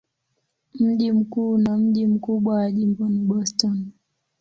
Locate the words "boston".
3.19-3.91